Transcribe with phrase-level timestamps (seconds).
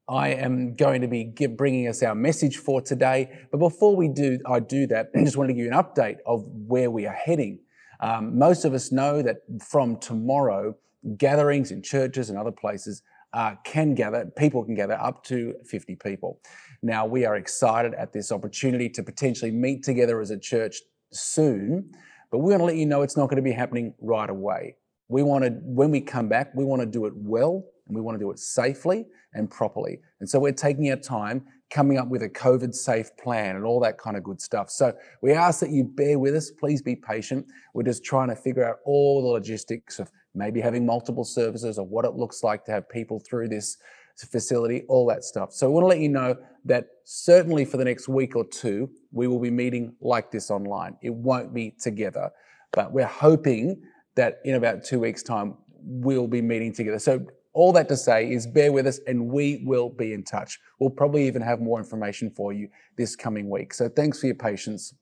[0.09, 3.47] I am going to be bringing us our message for today.
[3.51, 6.17] But before we do, I do that, I just wanted to give you an update
[6.25, 7.59] of where we are heading.
[8.01, 10.77] Um, most of us know that from tomorrow,
[11.17, 15.97] gatherings in churches and other places uh, can gather, people can gather up to 50
[15.97, 16.41] people.
[16.83, 20.81] Now, we are excited at this opportunity to potentially meet together as a church
[21.13, 21.91] soon,
[22.31, 24.77] but we want to let you know it's not going to be happening right away.
[25.09, 28.01] We want to, when we come back, we want to do it well and we
[28.01, 30.01] want to do it safely and properly.
[30.21, 31.45] And so we're taking our time
[31.75, 34.71] coming up with a COVID safe plan and all that kind of good stuff.
[34.71, 36.53] So we ask that you bear with us.
[36.53, 37.47] Please be patient.
[37.75, 41.85] We're just trying to figure out all the logistics of maybe having multiple services or
[41.85, 43.77] what it looks like to have people through this
[44.17, 45.53] facility, all that stuff.
[45.53, 48.89] So I want to let you know that certainly for the next week or two,
[49.11, 50.97] we will be meeting like this online.
[51.03, 52.31] It won't be together,
[52.71, 53.83] but we're hoping
[54.15, 57.01] that in about two weeks' time, we'll be meeting together.
[57.01, 60.59] So all that to say is bear with us and we will be in touch.
[60.79, 63.73] We'll probably even have more information for you this coming week.
[63.73, 64.93] So thanks for your patience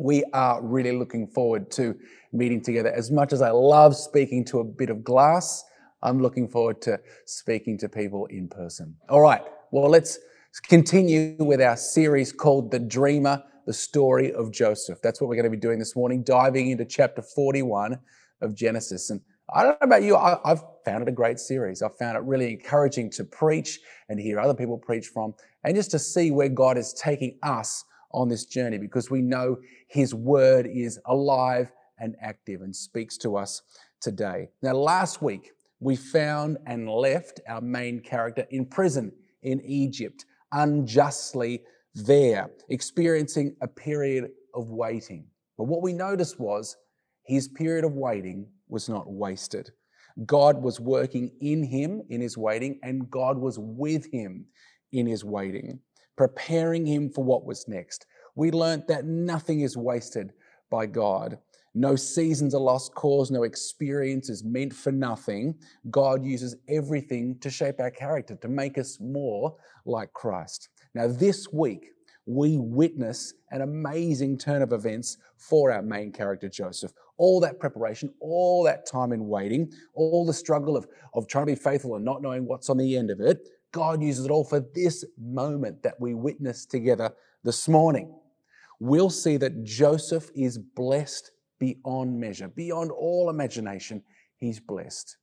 [0.00, 1.94] we are really looking forward to
[2.32, 2.90] meeting together.
[2.90, 5.62] As much as I love speaking to a bit of glass,
[6.02, 8.96] I'm looking forward to speaking to people in person.
[9.10, 10.18] All right, well, let's
[10.68, 15.00] continue with our series called The Dreamer, the story of Joseph.
[15.02, 17.98] That's what we're going to be doing this morning, diving into chapter 41
[18.40, 19.10] of Genesis.
[19.10, 19.20] And
[19.52, 21.82] I don't know about you, I, have found it a great series.
[21.82, 25.90] I've found it really encouraging to preach and hear other people preach from, and just
[25.90, 29.56] to see where God is taking us on this journey because we know
[29.88, 33.62] His word is alive and active and speaks to us
[34.00, 34.48] today.
[34.62, 41.62] Now, last week, we found and left our main character in prison in Egypt, unjustly
[41.94, 45.26] there, experiencing a period of waiting.
[45.58, 46.76] But what we noticed was
[47.24, 49.70] his period of waiting was not wasted.
[50.26, 54.46] God was working in him in his waiting, and God was with him
[54.92, 55.80] in his waiting
[56.20, 58.04] preparing him for what was next.
[58.34, 60.34] We learnt that nothing is wasted
[60.70, 61.38] by God.
[61.74, 65.54] No seasons are lost cause, no experience is meant for nothing.
[65.90, 69.56] God uses everything to shape our character, to make us more
[69.86, 70.68] like Christ.
[70.94, 71.86] Now, this week,
[72.34, 76.92] we witness an amazing turn of events for our main character, Joseph.
[77.16, 81.52] All that preparation, all that time in waiting, all the struggle of, of trying to
[81.52, 84.44] be faithful and not knowing what's on the end of it, God uses it all
[84.44, 87.10] for this moment that we witness together
[87.42, 88.14] this morning.
[88.78, 94.02] We'll see that Joseph is blessed beyond measure, beyond all imagination.
[94.36, 95.16] He's blessed.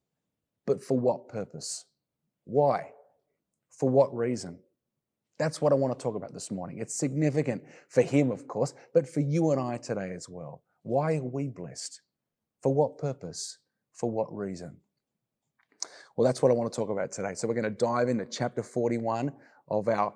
[0.66, 1.86] But for what purpose?
[2.44, 2.92] Why?
[3.70, 4.60] For what reason?
[5.40, 6.80] That's what I want to talk about this morning.
[6.80, 10.64] It's significant for him, of course, but for you and I today as well.
[10.82, 12.02] Why are we blessed?
[12.64, 13.60] For what purpose?
[13.94, 14.78] For what reason?
[16.16, 17.36] Well, that's what I want to talk about today.
[17.36, 19.32] So we're going to dive into chapter 41
[19.70, 20.16] of our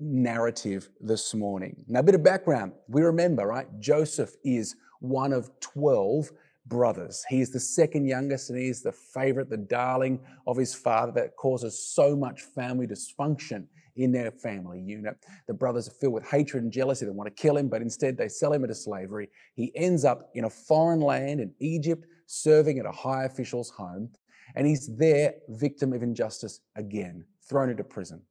[0.00, 1.84] narrative this morning.
[1.86, 2.72] Now, a bit of background.
[2.88, 3.68] We remember, right?
[3.78, 6.32] Joseph is one of 12
[6.66, 7.24] brothers.
[7.28, 11.12] He is the second youngest and he is the favorite, the darling of his father
[11.12, 13.66] that causes so much family dysfunction
[13.96, 15.16] in their family unit.
[15.46, 17.04] The brothers are filled with hatred and jealousy.
[17.04, 19.28] They want to kill him, but instead they sell him into slavery.
[19.54, 24.10] He ends up in a foreign land in Egypt, serving at a high official's home
[24.54, 28.22] and he's there, victim of injustice again, thrown into prison.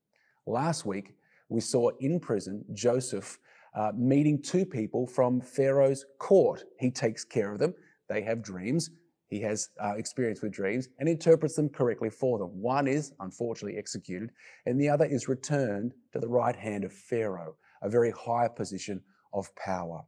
[0.46, 1.16] Last week,
[1.50, 3.40] we saw in prison Joseph
[3.76, 6.64] uh, meeting two people from Pharaoh's court.
[6.80, 7.74] He takes care of them,
[8.10, 8.90] they have dreams.
[9.32, 12.50] He has uh, experience with dreams and interprets them correctly for them.
[12.50, 14.30] One is unfortunately executed,
[14.68, 19.02] and the other is returned to the right hand of Pharaoh, a very high position
[19.34, 20.04] of power.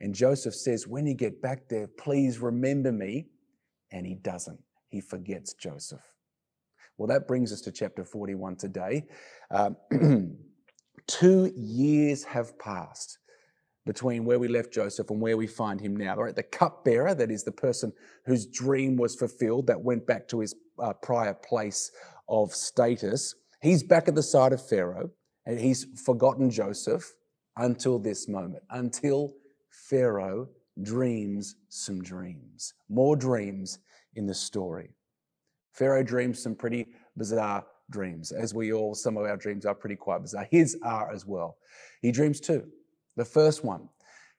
[0.00, 3.28] And Joseph says, When you get back there, please remember me.
[3.92, 4.58] And he doesn't
[4.92, 6.04] he forgets Joseph.
[6.98, 9.04] Well, that brings us to chapter 41 today.
[9.50, 9.76] Um,
[11.08, 13.18] two years have passed
[13.84, 16.16] between where we left Joseph and where we find him now.
[16.16, 17.92] Right, the cupbearer, that is the person
[18.26, 21.90] whose dream was fulfilled, that went back to his uh, prior place
[22.28, 25.10] of status, he's back at the side of Pharaoh
[25.46, 27.12] and he's forgotten Joseph
[27.56, 29.34] until this moment, until
[29.70, 30.48] Pharaoh
[30.82, 32.74] dreams some dreams.
[32.88, 33.78] More dreams
[34.14, 34.90] in the story.
[35.72, 36.86] Pharaoh dreams some pretty
[37.16, 40.46] bizarre dreams, as we all, some of our dreams are pretty quite bizarre.
[40.50, 41.56] His are as well.
[42.00, 42.66] He dreams two.
[43.16, 43.88] The first one,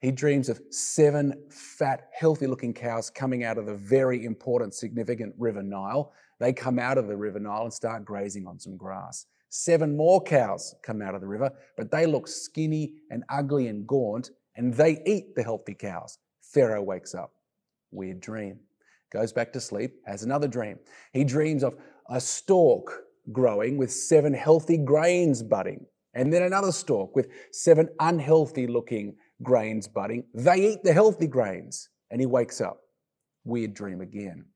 [0.00, 5.34] he dreams of seven fat, healthy looking cows coming out of the very important, significant
[5.38, 6.12] River Nile.
[6.40, 9.26] They come out of the River Nile and start grazing on some grass.
[9.48, 13.86] Seven more cows come out of the river, but they look skinny and ugly and
[13.86, 16.18] gaunt, and they eat the healthy cows.
[16.42, 17.32] Pharaoh wakes up.
[17.92, 18.58] Weird dream.
[19.12, 20.80] Goes back to sleep, has another dream.
[21.12, 21.76] He dreams of
[22.10, 28.66] a stalk growing with seven healthy grains budding, and then another stalk with seven unhealthy
[28.66, 30.24] looking grains budding.
[30.34, 32.80] They eat the healthy grains, and he wakes up.
[33.44, 34.46] Weird dream again.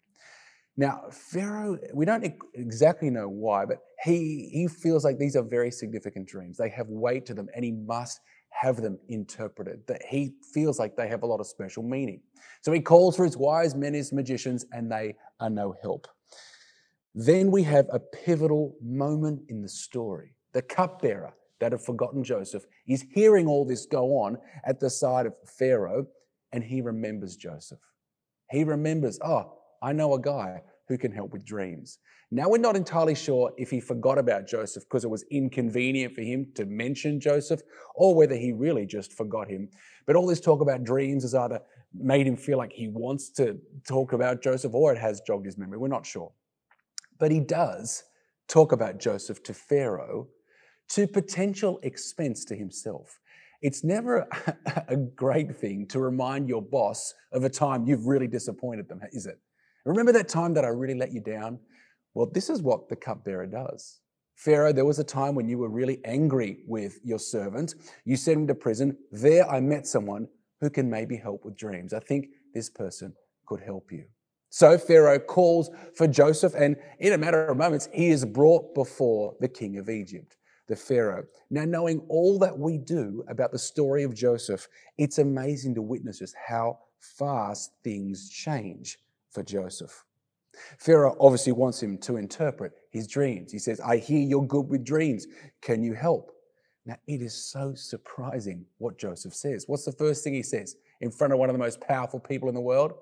[0.77, 2.25] Now, Pharaoh, we don't
[2.55, 6.57] exactly know why, but he, he feels like these are very significant dreams.
[6.57, 8.21] They have weight to them, and he must
[8.51, 9.81] have them interpreted.
[9.89, 12.23] That he feels like they have a lot of special meaning.
[12.63, 16.07] So he calls for his wise men, his magicians, and they are no help.
[17.13, 20.35] Then we have a pivotal moment in the story.
[20.53, 25.27] The cupbearer that have forgotten Joseph is hearing all this go on at the side
[25.27, 26.07] of Pharaoh,
[26.53, 27.81] and he remembers Joseph.
[28.51, 31.99] He remembers, oh, I know a guy who can help with dreams.
[32.31, 36.21] Now, we're not entirely sure if he forgot about Joseph because it was inconvenient for
[36.21, 37.63] him to mention Joseph
[37.95, 39.69] or whether he really just forgot him.
[40.07, 41.61] But all this talk about dreams has either
[41.95, 45.57] made him feel like he wants to talk about Joseph or it has jogged his
[45.57, 45.79] memory.
[45.79, 46.33] We're not sure.
[47.19, 48.05] But he does
[48.47, 50.29] talk about Joseph to Pharaoh
[50.91, 53.19] to potential expense to himself.
[53.61, 54.29] It's never
[54.89, 59.27] a great thing to remind your boss of a time you've really disappointed them, is
[59.27, 59.39] it?
[59.85, 61.59] Remember that time that I really let you down?
[62.15, 64.01] Well, this is what the cupbearer does.
[64.37, 67.75] Pharaoh, there was a time when you were really angry with your servant.
[68.05, 68.97] You sent him to prison.
[69.11, 70.29] There, I met someone
[70.61, 71.93] who can maybe help with dreams.
[71.93, 73.15] I think this person
[73.47, 74.05] could help you.
[74.51, 79.35] So Pharaoh calls for Joseph, and in a matter of moments, he is brought before
[79.41, 80.37] the king of Egypt,
[80.69, 81.25] the Pharaoh.
[81.51, 84.69] Now, knowing all that we do about the story of Joseph,
[84.99, 88.99] it's amazing to witness just how fast things change
[89.31, 90.05] for Joseph.
[90.79, 93.53] Pharaoh obviously wants him to interpret his dreams.
[93.53, 95.27] He says, I hear you're good with dreams.
[95.63, 96.33] Can you help?
[96.85, 99.65] Now, it is so surprising what Joseph says.
[99.67, 102.49] What's the first thing he says in front of one of the most powerful people
[102.49, 102.93] in the world?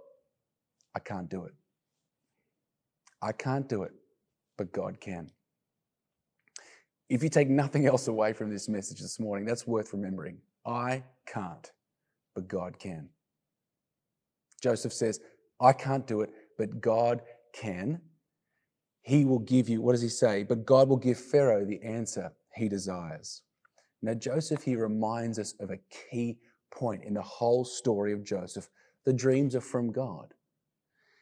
[0.95, 1.55] I can't do it.
[3.23, 3.93] I can't do it,
[4.57, 5.31] but God can.
[7.09, 10.39] If you take nothing else away from this message this morning, that's worth remembering.
[10.67, 11.71] I can't,
[12.35, 13.09] but God can.
[14.61, 15.21] Joseph says,
[15.61, 17.23] I can't do it, but God
[17.53, 18.01] can.
[19.03, 20.43] He will give you, what does he say?
[20.43, 23.43] But God will give Pharaoh the answer he desires.
[24.03, 25.79] Now, Joseph here reminds us of a
[26.11, 26.39] key
[26.73, 28.69] point in the whole story of Joseph.
[29.05, 30.35] The dreams are from God.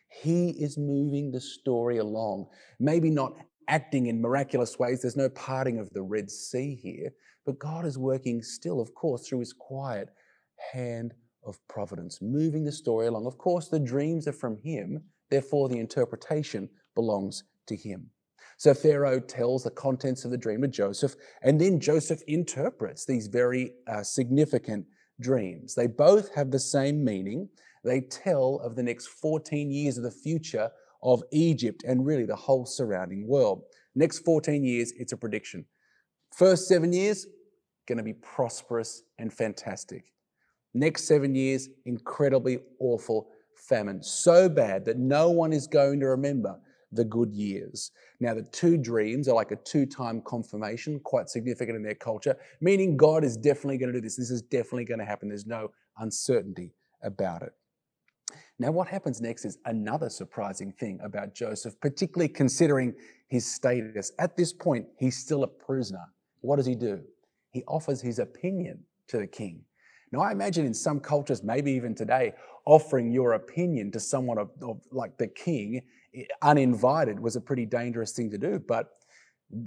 [0.08, 2.46] He is moving the story along,
[2.78, 3.36] maybe not
[3.68, 5.02] acting in miraculous ways.
[5.02, 7.10] There's no parting of the Red Sea here,
[7.46, 10.10] but God is working still, of course, through his quiet
[10.72, 11.14] hand
[11.44, 13.26] of providence, moving the story along.
[13.26, 18.10] Of course, the dreams are from him, therefore, the interpretation belongs to him.
[18.56, 23.26] So Pharaoh tells the contents of the dream to Joseph, and then Joseph interprets these
[23.26, 24.86] very uh, significant
[25.20, 25.74] dreams.
[25.74, 27.48] They both have the same meaning.
[27.84, 30.70] They tell of the next 14 years of the future
[31.04, 33.62] of Egypt and really the whole surrounding world.
[33.94, 35.66] Next 14 years, it's a prediction.
[36.34, 37.26] First seven years,
[37.86, 40.12] going to be prosperous and fantastic.
[40.72, 44.02] Next seven years, incredibly awful famine.
[44.02, 46.58] So bad that no one is going to remember
[46.90, 47.90] the good years.
[48.20, 52.36] Now, the two dreams are like a two time confirmation, quite significant in their culture,
[52.60, 54.16] meaning God is definitely going to do this.
[54.16, 55.28] This is definitely going to happen.
[55.28, 57.52] There's no uncertainty about it.
[58.58, 62.94] Now, what happens next is another surprising thing about Joseph, particularly considering
[63.28, 64.12] his status.
[64.18, 66.04] At this point, he's still a prisoner.
[66.40, 67.02] What does he do?
[67.50, 69.64] He offers his opinion to the king.
[70.12, 72.34] Now, I imagine in some cultures, maybe even today,
[72.64, 75.82] offering your opinion to someone of, of, like the king
[76.42, 78.60] uninvited was a pretty dangerous thing to do.
[78.60, 78.90] But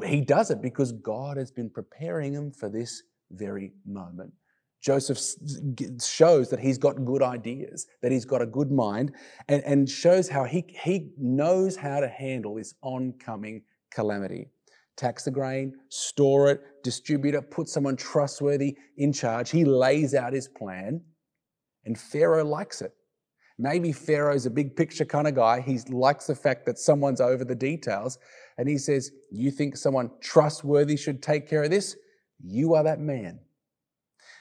[0.05, 4.31] he does it because God has been preparing him for this very moment.
[4.87, 5.19] Joseph
[6.01, 9.11] shows that he's got good ideas, that he's got a good mind,
[9.49, 14.47] and, and shows how he, he knows how to handle this oncoming calamity
[14.95, 19.51] tax the grain, store it, distribute it, put someone trustworthy in charge.
[19.51, 21.01] He lays out his plan,
[21.83, 22.93] and Pharaoh likes it.
[23.59, 25.59] Maybe Pharaoh's a big picture kind of guy.
[25.59, 28.17] He likes the fact that someone's over the details,
[28.57, 31.97] and he says, You think someone trustworthy should take care of this?
[32.39, 33.41] You are that man.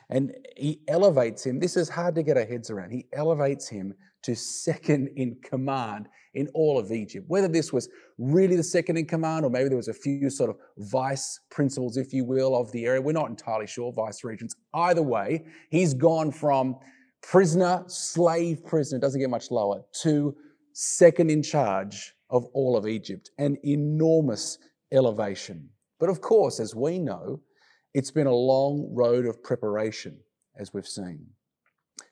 [0.08, 1.58] And he elevates him.
[1.58, 2.90] This is hard to get our heads around.
[2.92, 7.24] He elevates him to second in command in all of Egypt.
[7.28, 10.50] Whether this was really the second in command, or maybe there was a few sort
[10.50, 13.00] of vice principals, if you will, of the area.
[13.00, 14.54] We're not entirely sure, vice regents.
[14.74, 16.76] Either way, he's gone from
[17.22, 20.36] prisoner, slave prisoner, doesn't get much lower, to
[20.72, 23.30] second in charge of all of Egypt.
[23.38, 24.58] An enormous
[24.92, 25.68] elevation.
[25.98, 27.40] But of course, as we know,
[27.96, 30.18] it's been a long road of preparation,
[30.58, 31.24] as we've seen.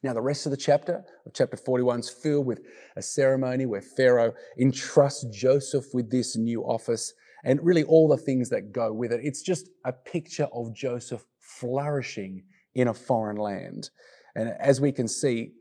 [0.03, 2.63] Now, the rest of the chapter, of chapter 41, is filled with
[2.97, 7.13] a ceremony where Pharaoh entrusts Joseph with this new office
[7.45, 9.21] and really all the things that go with it.
[9.23, 13.91] It's just a picture of Joseph flourishing in a foreign land.
[14.37, 15.53] And as we can see,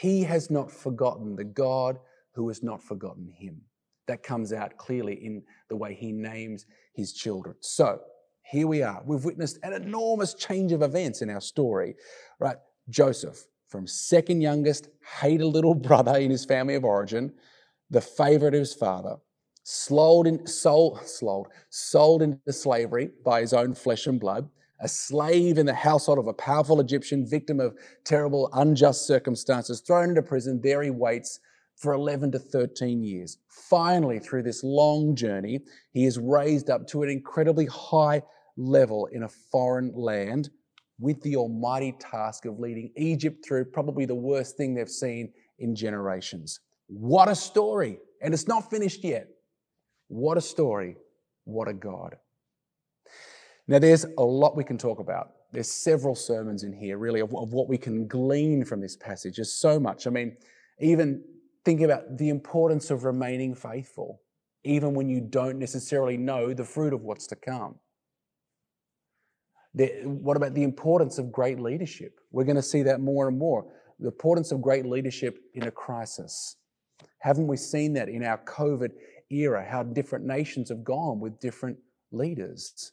[0.00, 1.98] he has not forgotten the God
[2.36, 3.60] who has not forgotten him.
[4.06, 7.56] That comes out clearly in the way he names his children.
[7.58, 7.98] So,
[8.42, 9.02] here we are.
[9.04, 11.94] We've witnessed an enormous change of events in our story,
[12.38, 12.56] right?
[12.88, 14.88] Joseph, from second youngest,
[15.20, 17.32] hated little brother in his family of origin,
[17.90, 19.16] the favorite of his father,
[19.62, 24.48] sold, in, sold, sold, sold into slavery by his own flesh and blood,
[24.80, 30.10] a slave in the household of a powerful Egyptian, victim of terrible, unjust circumstances, thrown
[30.10, 30.60] into prison.
[30.60, 31.38] There he waits
[31.82, 33.38] for 11 to 13 years.
[33.48, 35.60] Finally, through this long journey,
[35.90, 38.22] he is raised up to an incredibly high
[38.56, 40.48] level in a foreign land
[41.00, 45.74] with the almighty task of leading Egypt through probably the worst thing they've seen in
[45.74, 46.60] generations.
[46.86, 47.98] What a story!
[48.20, 49.28] And it's not finished yet.
[50.06, 50.96] What a story.
[51.44, 52.16] What a God.
[53.66, 55.32] Now, there's a lot we can talk about.
[55.50, 59.36] There's several sermons in here, really, of, of what we can glean from this passage.
[59.36, 60.06] There's so much.
[60.06, 60.36] I mean,
[60.80, 61.24] even
[61.64, 64.20] thinking about the importance of remaining faithful,
[64.64, 67.76] even when you don't necessarily know the fruit of what's to come.
[69.74, 72.20] The, what about the importance of great leadership?
[72.30, 73.64] We're going to see that more and more.
[73.98, 76.56] The importance of great leadership in a crisis.
[77.20, 78.90] Haven't we seen that in our COVID
[79.30, 81.78] era, how different nations have gone with different
[82.10, 82.92] leaders?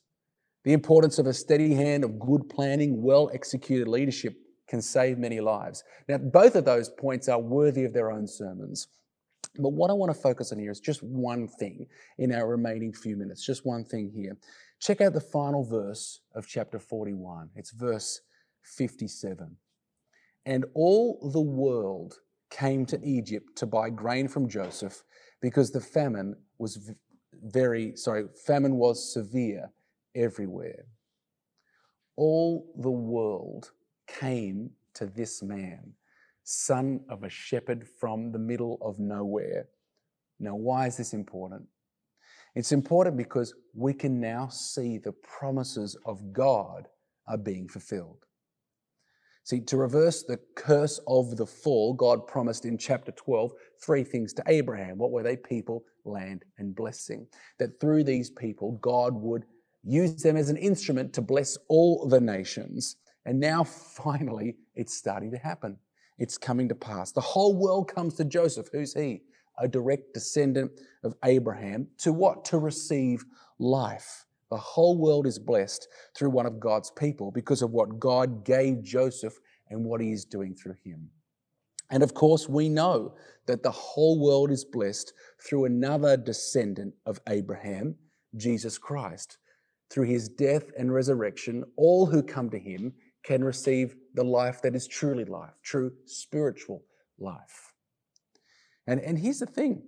[0.63, 4.35] The importance of a steady hand of good planning, well executed leadership
[4.69, 5.83] can save many lives.
[6.07, 8.87] Now, both of those points are worthy of their own sermons.
[9.57, 11.87] But what I want to focus on here is just one thing
[12.19, 14.37] in our remaining few minutes, just one thing here.
[14.79, 17.49] Check out the final verse of chapter 41.
[17.55, 18.21] It's verse
[18.63, 19.57] 57.
[20.45, 25.03] And all the world came to Egypt to buy grain from Joseph
[25.41, 26.91] because the famine was
[27.43, 29.71] very, sorry, famine was severe
[30.15, 30.85] everywhere.
[32.15, 33.71] All the world
[34.19, 35.93] came to this man,
[36.43, 39.67] son of a shepherd from the middle of nowhere.
[40.39, 41.63] Now, why is this important?
[42.55, 46.87] It's important because we can now see the promises of God
[47.27, 48.25] are being fulfilled.
[49.43, 53.51] See, to reverse the curse of the fall, God promised in chapter 12
[53.81, 54.97] three things to Abraham.
[54.97, 55.37] What were they?
[55.37, 57.25] People, land, and blessing.
[57.57, 59.45] That through these people, God would
[59.83, 62.97] use them as an instrument to bless all the nations.
[63.29, 65.77] And now, finally, it's starting to happen.
[66.17, 67.11] It's coming to pass.
[67.11, 68.69] The whole world comes to Joseph.
[68.73, 69.21] Who's he?
[69.59, 70.71] a direct descendant
[71.03, 72.45] of Abraham, to what?
[72.45, 73.25] To receive
[73.59, 74.25] life.
[74.49, 78.81] The whole world is blessed through one of God's people because of what God gave
[78.81, 79.37] Joseph
[79.69, 81.09] and what he is doing through him.
[81.91, 85.13] And of course, we know that the whole world is blessed
[85.45, 87.95] through another descendant of Abraham,
[88.37, 89.37] Jesus Christ.
[89.89, 94.75] Through his death and resurrection, all who come to him can receive the life that
[94.75, 96.83] is truly life, true spiritual
[97.17, 97.73] life.
[98.87, 99.83] And, and here's the thing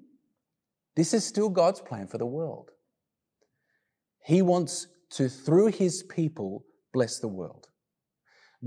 [0.96, 2.72] this is still God's plan for the world.
[4.24, 7.68] He wants to, through his people, bless the world.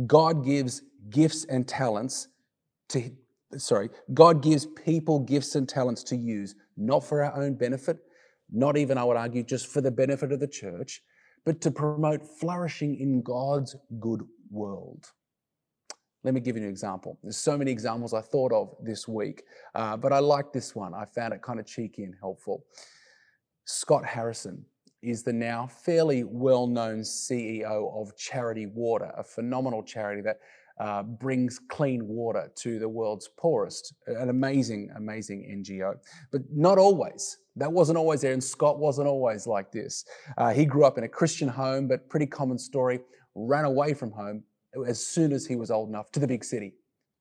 [0.06, 2.28] God gives gifts and talents
[2.88, 3.10] to,
[3.56, 7.98] sorry, God gives people gifts and talents to use, not for our own benefit,
[8.50, 11.02] not even, I would argue, just for the benefit of the church,
[11.44, 15.06] but to promote flourishing in God's good world.
[16.22, 17.18] Let me give you an example.
[17.22, 20.94] There's so many examples I thought of this week, uh, but I like this one.
[20.94, 22.64] I found it kind of cheeky and helpful.
[23.66, 24.64] Scott Harrison
[25.02, 30.38] is the now fairly well known CEO of Charity Water, a phenomenal charity that
[30.78, 33.94] uh, brings clean water to the world's poorest.
[34.06, 35.94] An amazing, amazing NGO.
[36.32, 37.38] But not always.
[37.56, 40.04] That wasn't always there, and Scott wasn't always like this.
[40.36, 43.00] Uh, he grew up in a Christian home, but pretty common story,
[43.34, 44.42] ran away from home
[44.86, 46.74] as soon as he was old enough to the big city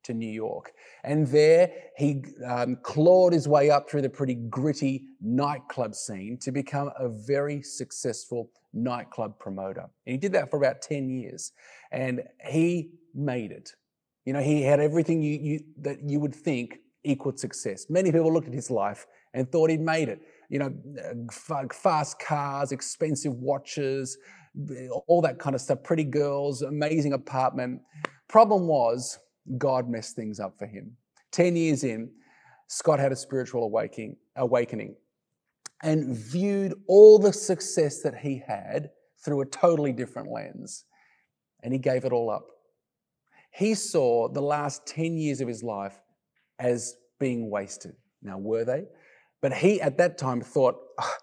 [0.04, 0.74] to New York.
[1.04, 6.52] And there he um, clawed his way up through the pretty gritty nightclub scene to
[6.52, 9.90] become a very successful nightclub promoter.
[10.06, 11.52] And he did that for about 10 years.
[11.92, 13.72] And he made it.
[14.26, 17.90] You know, he had everything you, you, that you would think equaled success.
[17.90, 20.22] Many people looked at his life and thought he'd made it.
[20.50, 21.28] You know,
[21.72, 24.18] fast cars, expensive watches,
[25.08, 27.82] all that kind of stuff, pretty girls, amazing apartment.
[28.28, 29.20] Problem was,
[29.58, 30.96] God messed things up for him.
[31.32, 32.10] 10 years in,
[32.68, 34.96] Scott had a spiritual awakening, awakening
[35.84, 38.90] and viewed all the success that he had
[39.24, 40.86] through a totally different lens.
[41.62, 42.48] And he gave it all up.
[43.52, 46.02] He saw the last 10 years of his life
[46.58, 47.96] as being wasted.
[48.22, 48.86] Now, were they?
[49.42, 51.16] But he at that time thought, oh,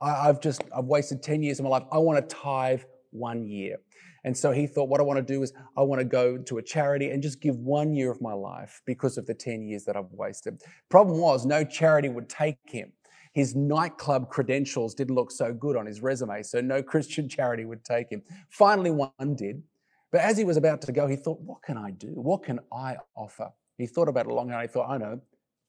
[0.00, 1.84] I've just, I've wasted 10 years of my life.
[1.90, 3.76] I want to tithe one year.
[4.24, 6.58] And so he thought, what I want to do is I want to go to
[6.58, 9.84] a charity and just give one year of my life because of the 10 years
[9.84, 10.62] that I've wasted.
[10.88, 12.92] Problem was, no charity would take him.
[13.32, 17.84] His nightclub credentials didn't look so good on his resume, so no Christian charity would
[17.84, 18.22] take him.
[18.48, 19.62] Finally, one did.
[20.10, 22.08] But as he was about to go, he thought, what can I do?
[22.08, 23.50] What can I offer?
[23.76, 25.20] He thought about it long and he thought, I know,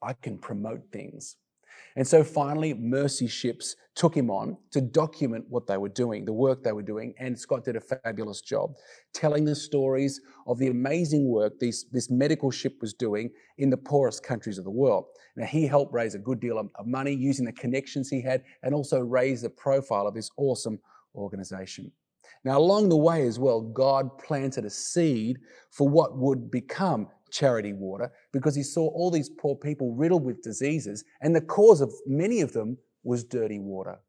[0.01, 1.37] I can promote things.
[1.95, 6.33] And so finally, Mercy Ships took him on to document what they were doing, the
[6.33, 7.13] work they were doing.
[7.17, 8.73] And Scott did a fabulous job
[9.13, 13.77] telling the stories of the amazing work these, this medical ship was doing in the
[13.77, 15.05] poorest countries of the world.
[15.37, 18.43] Now, he helped raise a good deal of, of money using the connections he had
[18.63, 20.79] and also raise the profile of this awesome
[21.15, 21.91] organization.
[22.43, 25.39] Now, along the way as well, God planted a seed
[25.71, 30.41] for what would become charity water because he saw all these poor people riddled with
[30.41, 33.99] diseases, and the cause of many of them was dirty water.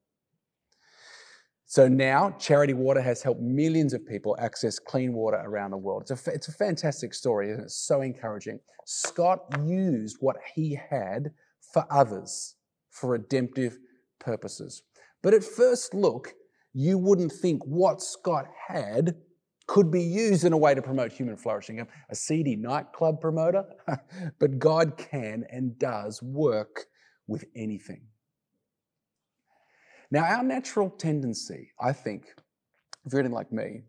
[1.69, 6.03] So now, Charity Water has helped millions of people access clean water around the world.
[6.03, 8.61] It's a, it's a fantastic story, and it's so encouraging.
[8.85, 11.33] Scott used what he had
[11.73, 12.55] for others
[12.91, 13.79] for redemptive
[14.21, 14.83] purposes.
[15.23, 16.35] But at first look,
[16.73, 19.17] you wouldn't think what Scott had
[19.67, 21.87] could be used in a way to promote human flourishing.
[22.09, 23.65] A seedy nightclub promoter,
[24.39, 26.87] but God can and does work
[27.27, 28.03] with anything.
[30.11, 32.27] Now, our natural tendency, I think,
[33.05, 33.83] if you're anything like me,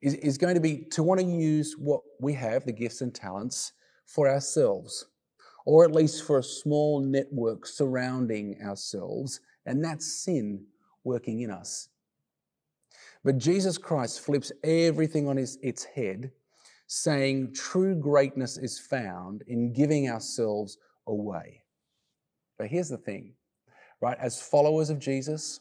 [0.00, 3.12] is, is going to be to want to use what we have, the gifts and
[3.12, 3.72] talents,
[4.06, 5.06] for ourselves,
[5.64, 10.64] or at least for a small network surrounding ourselves, and that's sin
[11.04, 11.88] working in us.
[13.24, 16.32] But Jesus Christ flips everything on his, its head,
[16.86, 21.62] saying true greatness is found in giving ourselves away.
[22.58, 23.34] But here's the thing,
[24.00, 24.18] right?
[24.20, 25.60] As followers of Jesus,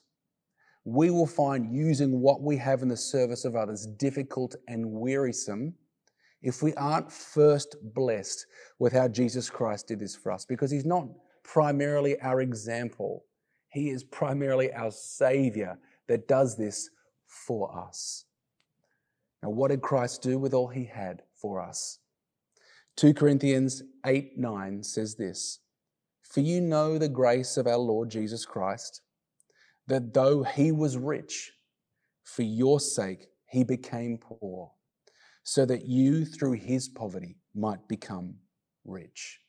[0.84, 5.76] we will find using what we have in the service of others difficult and wearisome
[6.42, 8.48] if we aren't first blessed
[8.80, 11.08] with how Jesus Christ did this for us, because he's not
[11.44, 13.26] primarily our example,
[13.70, 16.90] he is primarily our Savior that does this
[17.32, 18.26] for us.
[19.42, 22.00] Now, what did Christ do with all he had for us?
[22.98, 25.60] 2 Corinthians 8 9 says this
[26.22, 29.02] For you know the grace of our Lord Jesus Christ,
[29.88, 31.54] that though he was rich,
[32.24, 34.72] for your sake he became poor,
[35.44, 38.36] so that you through his poverty might become
[38.86, 39.40] rich.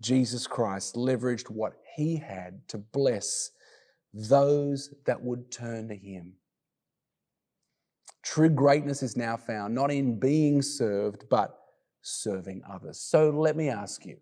[0.00, 3.52] Jesus Christ leveraged what he had to bless
[4.14, 6.34] those that would turn to him.
[8.22, 11.58] True greatness is now found not in being served, but
[12.02, 13.00] serving others.
[13.00, 14.18] So let me ask you,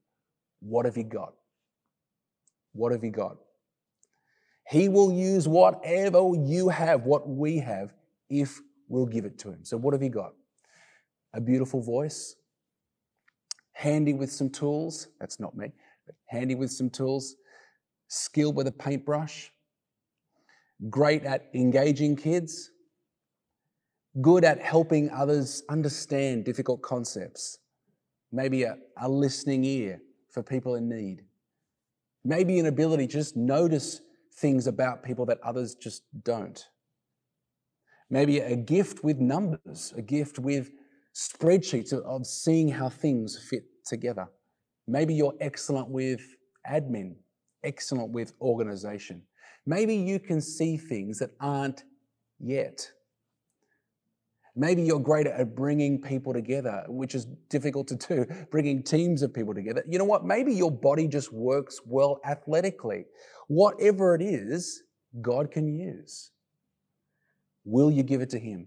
[0.61, 1.35] what have you got?
[2.73, 3.37] What have you got?
[4.69, 7.93] He will use whatever you have, what we have,
[8.29, 9.65] if we'll give it to him.
[9.65, 10.33] So, what have you got?
[11.35, 12.37] A beautiful voice,
[13.73, 15.09] handy with some tools.
[15.19, 15.73] That's not me,
[16.27, 17.35] handy with some tools,
[18.07, 19.51] skilled with a paintbrush,
[20.89, 22.71] great at engaging kids,
[24.21, 27.59] good at helping others understand difficult concepts,
[28.33, 31.23] maybe a, a listening ear for people in need,
[32.25, 34.01] maybe an ability to just notice
[34.37, 36.67] things about people that others just don't.
[38.09, 40.71] Maybe a gift with numbers, a gift with
[41.15, 44.29] spreadsheets of seeing how things fit together.
[44.87, 46.21] Maybe you're excellent with
[46.69, 47.17] admin,
[47.63, 49.23] excellent with organization.
[49.71, 51.85] Maybe you can see things that aren't
[52.41, 52.91] yet.
[54.57, 59.33] Maybe you're greater at bringing people together, which is difficult to do, bringing teams of
[59.33, 59.85] people together.
[59.89, 60.25] You know what?
[60.25, 63.05] Maybe your body just works well athletically.
[63.47, 64.83] Whatever it is,
[65.23, 66.33] God can use.
[67.65, 68.67] Will you give it to Him?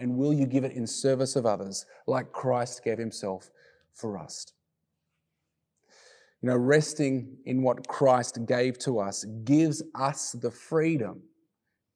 [0.00, 3.48] And will you give it in service of others, like Christ gave himself
[3.94, 4.44] for us?
[6.46, 11.20] You know, resting in what Christ gave to us gives us the freedom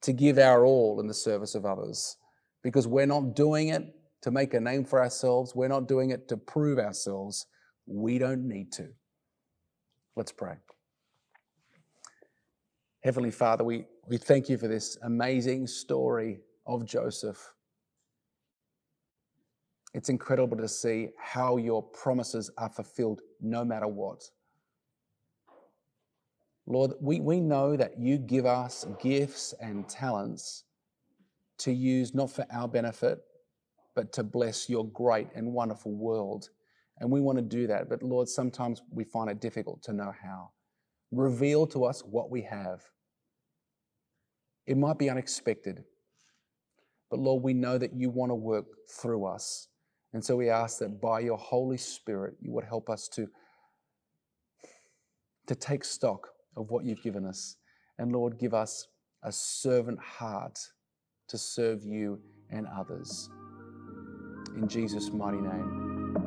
[0.03, 2.17] to give our all in the service of others
[2.65, 6.27] because we're not doing it to make a name for ourselves, we're not doing it
[6.31, 7.47] to prove ourselves.
[7.87, 8.89] We don't need to.
[10.17, 10.57] Let's pray.
[13.05, 17.55] Heavenly Father, we, we thank you for this amazing story of Joseph.
[19.95, 24.29] It's incredible to see how your promises are fulfilled no matter what.
[26.71, 30.63] Lord, we, we know that you give us gifts and talents
[31.59, 33.19] to use not for our benefit,
[33.97, 36.49] but to bless your great and wonderful world.
[37.01, 37.89] And we want to do that.
[37.89, 40.51] But Lord, sometimes we find it difficult to know how.
[41.11, 42.85] Reveal to us what we have.
[44.65, 45.83] It might be unexpected,
[47.11, 49.67] but Lord, we know that you want to work through us.
[50.13, 53.27] And so we ask that by your Holy Spirit, you would help us to,
[55.49, 57.57] to take stock of what you've given us.
[57.99, 58.89] And Lord, give us
[59.23, 60.59] a servant heart
[61.29, 63.29] to serve you and others.
[64.57, 66.20] In Jesus' mighty name.